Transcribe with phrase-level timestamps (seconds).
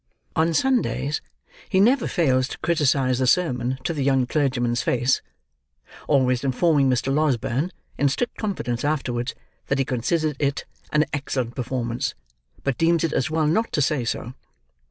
[0.35, 1.21] On Sundays,
[1.69, 5.21] he never fails to criticise the sermon to the young clergyman's face:
[6.07, 7.13] always informing Mr.
[7.13, 9.35] Losberne, in strict confidence afterwards,
[9.67, 12.15] that he considers it an excellent performance,
[12.63, 14.33] but deems it as well not to say so.